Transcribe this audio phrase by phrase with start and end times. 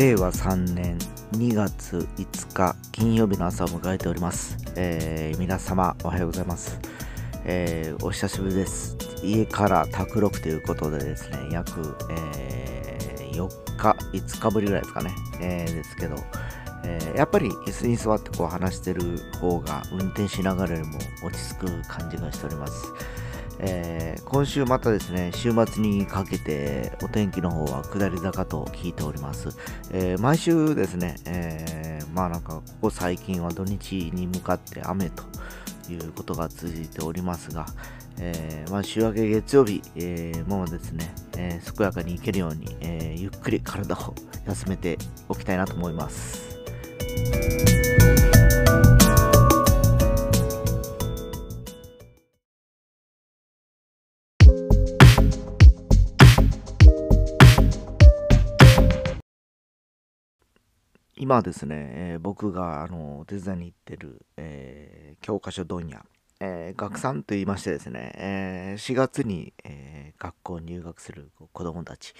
[0.00, 0.96] 令和3年
[1.32, 6.80] 2月5日金曜日の朝を迎えております、えー、皆様おはようございます、
[7.44, 8.96] えー、お久しぶりです。
[9.22, 16.16] 家から宅録ということでですね約、えー、4日5日ぶりぐらいですかね、えー、ですけど、
[16.86, 19.02] え、やっぱり椅子に座ってこう話してる
[19.38, 22.90] 方が運転しながらよりも落ち着く感じがしております。
[23.62, 29.48] えー、今週またですね、週末にかけてお天気の方は下り坂と聞いております。
[29.92, 35.24] えー、毎週ですね、えー、まあなんかここ最近は土日に向かって雨と
[35.90, 37.66] いうことが続いておりますが、
[38.18, 44.14] えまあ、週明け月曜日、えもうですね、え健やかに行けるように、えゆっくり体を
[44.46, 44.98] 休めて
[45.28, 46.58] おきたいなと思います。
[61.22, 66.02] 今ですね、えー、僕があのお手伝いに行ってる、えー、教科書問屋、
[66.40, 72.14] えー、学さんと言いましてですね、え4月に、え学校入学する子どもたち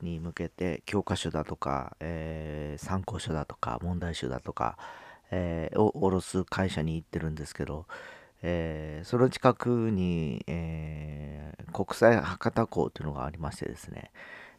[0.00, 4.78] に向けて教科書だとか、え参考書だとか問題集だとか、
[5.32, 7.86] えを下ろす会社に行ってるんですけど、
[8.42, 14.12] えその近くに、え国際博多港というのがありましてですね、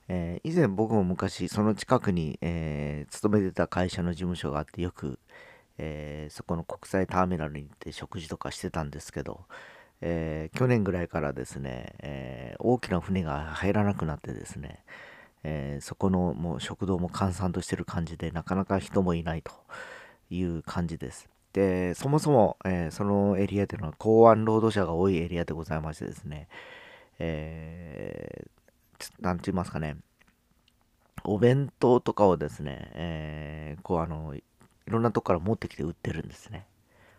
[0.09, 5.19] えー、以前僕も昔その近くに、えー、勤めてた会社の事務所があってよく、
[5.77, 9.41] えー、そこの国際ターミナルに行って食事とかしてたんですけど、
[10.01, 14.83] え去年ぐらいからですね、え大きな船が入らなくなってですね、
[15.43, 19.51] えそこのもう食堂も閑散としてる感じでなかなか人もいないと
[20.29, 21.27] いう感じです。
[21.53, 26.47] でそもそも、えそのエリアというのは港湾労働者が多いエリアでございましてですね、
[27.19, 28.56] えー
[29.19, 29.97] なんて言いますかね、
[31.23, 34.43] お弁当とかをですね、えー、こうあの、い
[34.85, 36.65] ろんなとこから持ってきて売ってるんですね。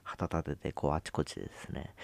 [0.03, 1.95] 旗立てて、こうあちこちでですね。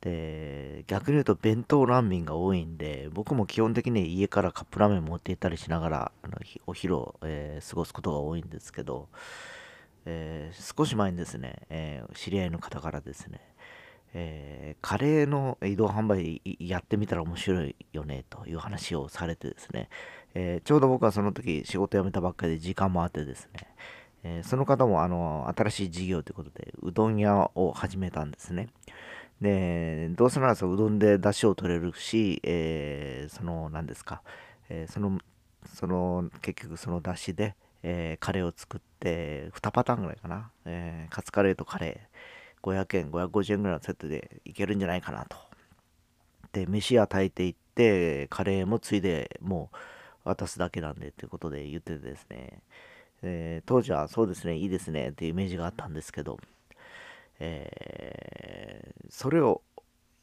[0.00, 6.34] で、逆に言うと弁当難民が多いんで、僕も基本的に家からカップラーメン持って行ったりしながら、あの
[6.66, 9.08] お昼を、えー、過ごすことが多いんですけど、
[10.04, 13.40] えー、少し前にですね、え知り合いの方からですね、
[14.14, 19.88] えー、カレーの移動販売やってみたら面白いよねという話をされてですね、
[20.34, 23.68] えー、ちょうど僕はその時仕事辞めたばっかりで時間もあってですね、
[24.22, 28.68] えー、その方もあの新しい事業ということでうどん屋を始めたんですね。
[29.40, 34.22] で、どうせならうどんで出汁を取れるし、えその何ですか、
[34.68, 35.18] えその、
[35.66, 45.36] その結局その出汁で、えカレーを作って2パターンぐらいかな、えカツカレーとカレー、500円、550円ぐらいのセットでいけるんじゃないかなと。
[46.52, 49.70] で、飯は炊いていって、カレーもついでも
[50.24, 52.62] う渡すだけなんでっていうことで言っててですね、
[53.22, 56.38] えー、当時はそうですね、いいですねっていうイメージがあったんですけど、
[57.38, 59.60] えー、それを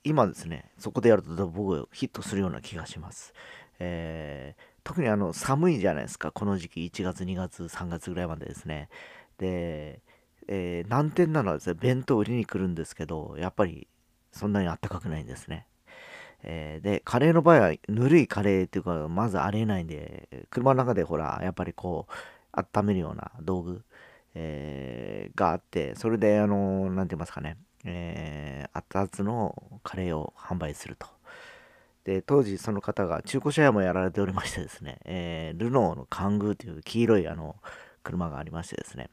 [0.04, 3.34] 今ですね、そこでやると僕ヒットするような気がします。
[3.80, 8.90] えー、特にあの寒いじゃないですか、この時期1月、2月、3月ぐらいまでですね。
[9.38, 10.00] で、
[10.48, 13.88] えー、難点なのはですね、弁当売りに来るんですけど、やっぱり
[14.32, 15.68] そんなにあったかくないんですね。
[16.44, 22.12] えー、で、カレーの場合は、ぬるいカレーっていうか、まずありえないんで、車の中でほら、やっぱりこう、
[22.52, 23.84] 温めるような道具、
[24.34, 31.08] えー、があって、それで、あのー、なんて言いますかね、えー、熱々のカレーを販売すると。
[32.04, 37.56] で、当時その方が中古車屋もやられておりましてですね、えー、ルノーのカングーという黄色いあの
[38.04, 39.10] 車がありましてですね、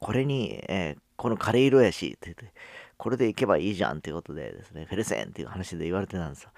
[0.00, 2.52] これに、えー、このカレー色やし、って言って、
[2.96, 6.50] これでいけばいいじゃんっていうことでですね、フェルセンっていう話で言われてたんですよ。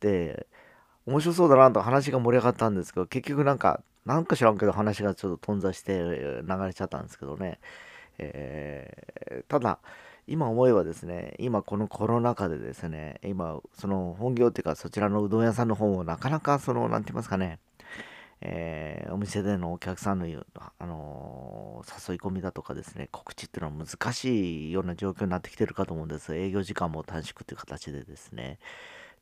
[0.00, 0.46] で、
[1.06, 7.58] 面白そうだなと話が盛り上がったんですけど、結局なんか、なんか知らんけど話がちょっと頓挫して流れちゃったんですけどね。
[8.18, 9.78] えー、ただ、
[10.26, 17.58] 今思えばですね、今このコロナ禍でですね、今、その本業っていうかそちらのうどん屋さんの方もなかなかその、なんて言いますかね、
[18.40, 20.26] えー、お店でのお客さんの、
[20.78, 26.36] あのー、誘い込みだとかですね、告知っていうのは難しいような状況になってきてるかと思うんです。
[26.36, 28.58] 営業時間も短縮という形でですね。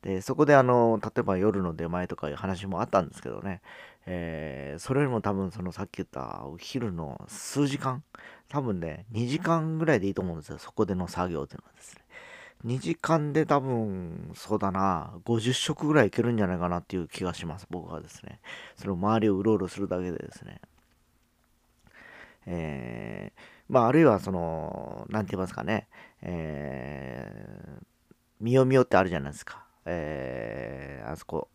[0.01, 3.61] で、そこであの、例えば夜の出前とかいう話もあったんですけどね、
[4.05, 8.03] えー、それよりも多分そのさっき言ったお昼の数時間、
[8.49, 10.57] 多分ね、2時間ぐらいでいいと思うんですよ。
[10.57, 12.01] そこでの作業っていうのはですね。
[12.65, 18.39] 2時間で多分、そうだな、50食ぐらいいけるんじゃないかなっていう気がします、僕はですね。
[18.75, 20.61] その周りをうろうろするだけでですね。
[22.45, 25.87] えー、まあ、あるいはその、なんて言いますかね、
[26.21, 27.83] えー、
[28.39, 29.65] みよみよってあるじゃないですか。
[29.85, 31.49] えー、あそこ、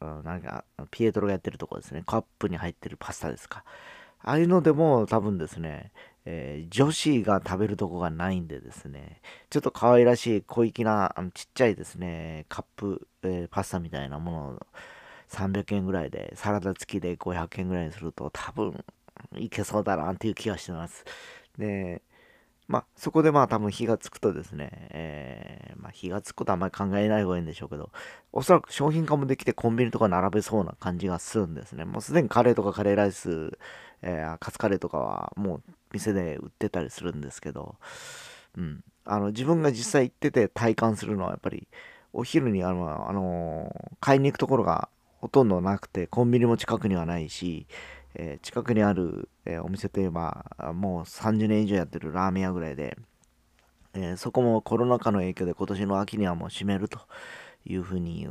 [0.00, 2.02] なんか、ピエトロがやってるとこですね。
[2.06, 3.64] カップに入ってるパスタですか。
[4.20, 5.92] ああいうのでも多分ですね、
[6.26, 14.66] えー、女子が食べるとこがないんでですね、ちょっと可愛らしい小粋なあのちっちゃいですね、カップ、えー、パスタみたいなものを
[15.28, 18.84] 300円ぐらいで、サラダ付きで500円ぐらいにすると多分
[19.36, 21.04] いけそうだなっていう気がしてます。
[21.58, 22.02] で、
[22.66, 27.90] まあ、そこでまあ多分火がつくとですね、えー、まあ、火がつくことはあんまり考えない方がいいんでしょうけど、
[28.32, 31.84] おそらく商品化もできてコンビニとか並べそうな感じがするんですね。
[31.84, 33.58] もうすでにカレーとかカレーライス、
[34.02, 35.62] えー、カツカレーとかはもう
[35.92, 37.76] 店で売ってたりするんですけど、
[38.56, 38.82] うん。
[39.04, 41.68] あの、自分が実際行ってて体感するのはやっぱり、
[42.14, 44.88] お昼にあの、あの買いに行くところが
[45.20, 47.66] ほとんどなくて、コンビニも近くにはないし、
[48.14, 52.96] えー、近くにある、えー、お店といえばもう30年以上やってるラーメン屋ぐらいで、
[53.94, 57.00] えー、そこもコロナ禍の影響で今年の秋にはもう閉めると
[57.64, 58.28] いうふうに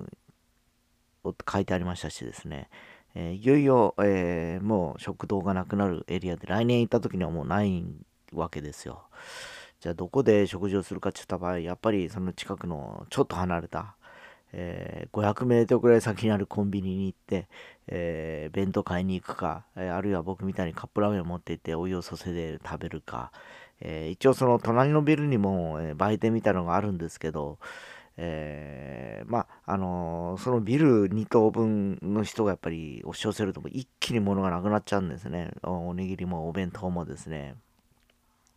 [1.23, 2.69] 書いてありましたしですね、
[3.15, 7.83] えいよいよ、えもう食堂がなくなるエリアで来年行った時にはもうない
[8.33, 9.03] わけですよ。
[9.79, 13.97] じゃあどこで食事をするかって言った場合やっぱりその近くのちょっと離れた
[14.53, 17.47] えー、500メートルぐらい先にあるコンビニに行って、
[17.87, 23.31] えー、弁当買いに行くか、えー、あるいは僕みたいにカップラーメンを持って行ってお湯を注いで食べるか、
[23.81, 27.57] え一応その隣のビルにも、え売店みたいのがあるんですけど、
[28.15, 35.51] えまああのそのビル2棟分の人がやっぱり押し寄せると一気に物がなくなっちゃうんですね。
[35.63, 37.55] おにぎりもお弁当もですね。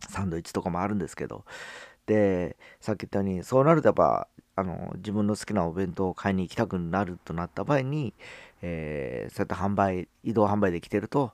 [0.09, 1.45] サンドイッチとかもあるんですけど。
[2.07, 8.15] でさっき言ったようにそうなるとやっぱあの自分の好きなお弁当を買いに行きたくなるとなった場合に、
[8.63, 11.33] えー、そうやって販売移動販売できてると、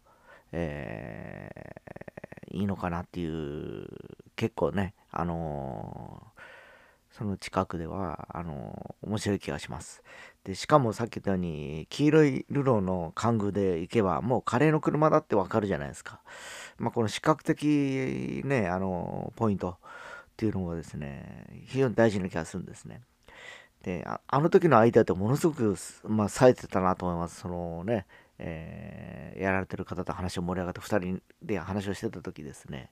[0.50, 3.86] えー、いいのかなっていう
[4.34, 10.02] 結構ねあのー、その近くではあの面白い気がします。
[10.42, 16.20] でしかもさっき言ったように黄色いルローの玩具で行けばもうカレーの車だってわかるじゃないですか、
[16.78, 19.76] まあ、この視覚的ねあのポイント。
[20.32, 23.02] っていうのがですね非常に大事な気がするんですね
[23.82, 27.40] で、あの時のアイデアってものすごく、まあ、冴えてたなと思います。
[27.40, 28.06] そのね、
[28.38, 32.90] えー、やられてる方と話を盛り上がって2人で話をしてた時ですね。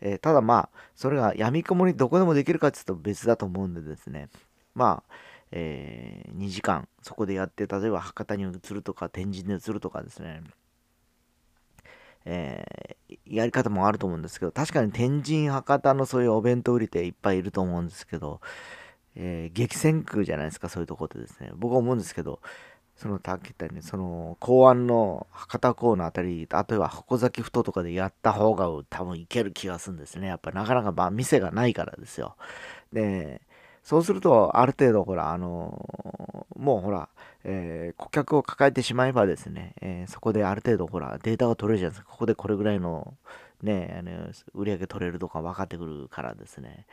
[0.00, 4.28] えー、ただまあ、それが闇雲にどこでもできるかって言うと別だと思うんでですね。
[4.74, 5.14] まあ、
[5.50, 10.42] えー、2時間そこでやって、例えば博多に移るとか天神で移るとかですね。
[12.26, 12.64] え、
[13.26, 18.40] やり方もあると思うんですけど、確かに天神博多のそういうお弁当売りっていっぱいいると思うんですけど、
[19.16, 21.52] えー、激戦区じゃないですか、そういうとこってですね。
[21.54, 22.40] 僕は思うんですけど、
[22.96, 30.28] その、たっきたね、その、公安の博多港のあたり、あとは箱崎ふ頭とかでやった方が多分いける気がするんですね。
[30.28, 32.36] やっぱなかなか、まあ、店がないからですよ。
[32.92, 33.40] で、
[33.82, 36.13] そうすると、ある程度、ほら、あの、
[36.56, 37.08] もうほら、
[37.44, 42.10] えー、顧客を抱えてしまえばですね、えー、そこである程度、ほら、データが取れるじゃないですか。
[42.10, 43.14] ここでこれぐらいの、
[43.62, 46.86] ね、あの売り上げ取れるとか分かってくるからですね。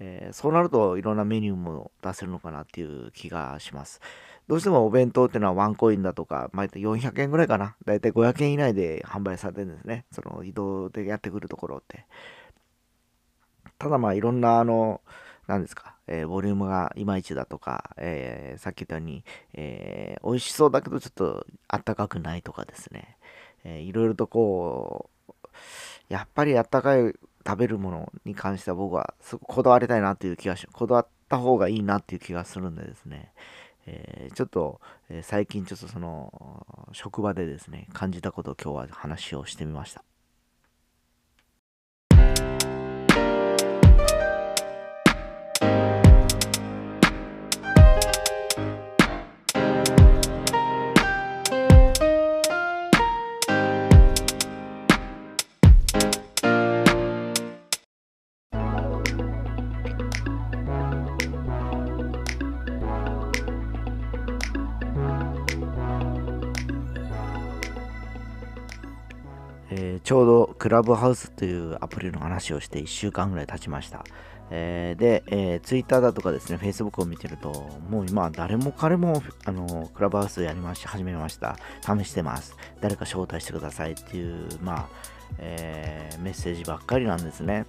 [0.00, 4.00] えー、そうなるといろんなメニューも出せるのかなっていう気がします。
[4.48, 7.76] どうしてもお弁当っていうのはワンコインだとか、毎回400円ぐらいかな。
[7.84, 10.04] だいたい500円以内で販売されてるんですね。
[10.12, 12.06] その移動でやってくるところって。
[13.78, 15.00] ただまあいろんなあの、
[15.46, 23.16] 何ですか、えー、ボリュームがいまいちだとか、えー、さっき言ったように、えー、美味しそうだけどちょっとあったかくないとかですね、
[23.64, 25.32] えー、いろいろとこう、
[26.08, 27.14] やっぱりあったかい
[27.46, 33.32] 食べるものに関しては僕はすごくこだわりたいなっていう気がし、こだわった方がいいなっていう気がするんでですね、
[33.86, 40.04] えー、ちょっと、えー、最近ちょっとその職場でですね、感じたことを今日は話をしてみました。
[70.04, 74.04] ちょうどクラブハウスというアプリの話をして1週間ぐらい経ちました。
[74.50, 77.50] えー、で、えー、Twitter だとかですね、Facebook を見てると、
[77.88, 81.56] もう今、誰も彼も、あの、クラブハウスやりまし、始めました。
[81.80, 82.54] 試してます。
[82.82, 84.88] 誰か招待してくださいっていう、まあ、
[85.38, 87.64] えー、メッセージばっかりなんですね。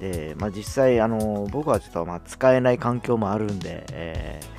[0.00, 4.57] で、まあ実際、あの、僕はちょっと、まあ、使えない環境もあるんで、えー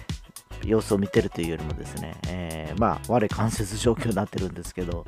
[0.65, 5.05] 様子を見てるというよりもですね、えー、まあ、我関節状況になってるんですけど、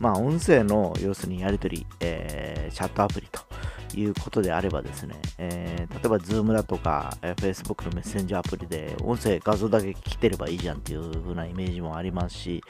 [0.00, 3.40] まあ、音声の様子にやり取り、えー、チャットアプリと
[3.96, 12.62] いうことであればですね、えー、例えば Zoom だとか、えー、Facebook のメッセンジャーアプリで音声、画像だけ来てればいいじゃんっていう風なイメージもありますし、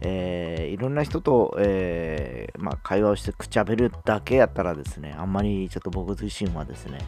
[0.00, 6.98] えー、いろんな人と、えー、まあ、会話をしてくちゃべるだけやったらですね、あんまりちょっと僕自身はですね、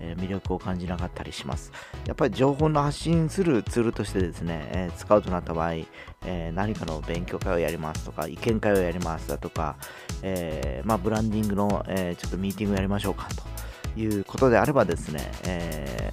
[0.00, 1.72] えー、魅力を感じなかったりします。
[2.06, 5.72] やっぱり情報の発信するツールとしてですね、え使うとなった場合、
[6.26, 9.76] え何かの勉強会をやりますとか、意見会をやりますだとか、
[10.22, 13.28] えまあ、ブランディングの、えちょっとミーティングやりましょうか
[13.94, 16.12] ということであればですね、え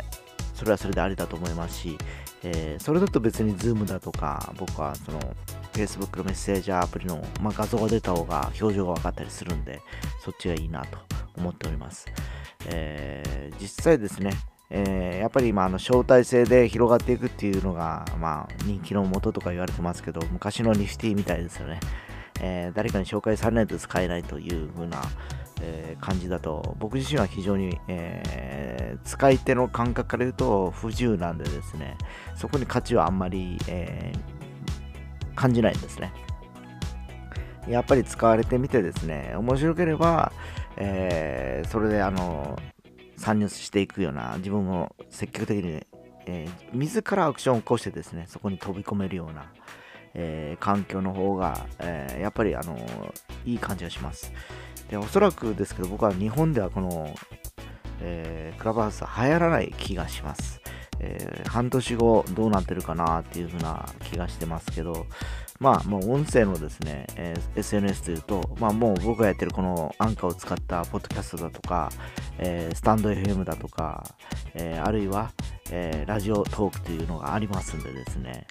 [0.53, 1.97] それはそれでありだと思いますし、
[2.43, 5.19] えそれだと別に Zoom だとか、僕はその
[5.73, 9.81] Facebook のメッセージアプリの、まあ、画像が出た方が表情が分かったりするんで、
[10.23, 10.97] そっちがいいなと
[11.35, 12.05] 思っております。
[12.67, 14.31] えー、実際ですね、
[14.69, 21.79] えー、やっぱり今あの招待制で広がっていくっていうのが、まあ、人気の元ととか言われてますけど、昔のニフティみたいですよね。
[22.41, 25.01] え、誰かに紹介されないと使えないという風な、
[25.65, 31.97] えー、感じだと、僕自身は非常に、えー、使い手の感覚から言うと不自由なんでですね、
[32.35, 34.11] そこに価値はあんまり、え
[35.35, 36.13] 感じないんですね。
[37.67, 40.33] やっぱり使われてみてですね、面白ければ、
[40.77, 42.59] え、それであの
[43.15, 45.85] 参入していくような、自分も積極的に、
[46.25, 49.51] え、自らアクションを起こしてですね、そこに飛び込めるような、
[50.15, 52.77] えー、環境の方が、えー、やっぱりあの
[53.45, 54.31] いい感じがします。
[54.89, 57.13] で、おそらくですけど、僕は日本ではこの、
[58.01, 60.61] えー、クラブハウスは流行らない気がします。
[60.99, 65.05] えー、半年後どうなってるかなっていう風な気がしてますけど、
[65.59, 71.89] まあ、もう音声のですね、えー、SNS というと、まあ、もう僕がやってるこのアンカーを使ったポッドキャストだとか、
[72.37, 74.03] えー、スタンド FM だとか、
[74.53, 75.31] えー、あるいは、
[75.71, 78.45] えラジオトークというのがありますんでですね、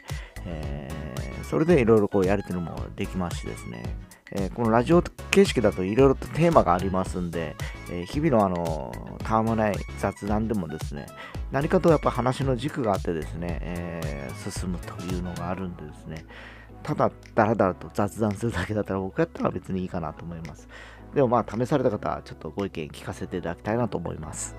[0.46, 0.88] え
[1.44, 3.82] それでいろいろこうやるというのもできますしですね、
[4.30, 7.54] えこのラジオ形式だといろいろとテーマがありますんで、
[7.90, 11.06] え日々のあの、たわもない雑談でもですね、
[11.50, 16.24] 何かとやっぱ話の軸があってですね、え、進むというのがあるんでですね、
[16.82, 20.68] ただだらだらと雑談するだけだったら僕やったら別にいいかなと思います。
[21.14, 24.56] でもまあ試された方はちょっとご意見聞かせていただきたいなと思います。